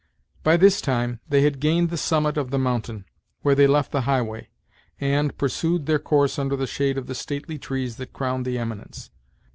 [0.41, 3.05] By this time they had gained the summit of the mountain,
[3.43, 4.49] where they left the highway,
[4.99, 9.11] and pursued their course under the shade of the stately trees that crowned the eminence.